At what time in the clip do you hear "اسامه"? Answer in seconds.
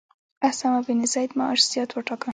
0.49-0.81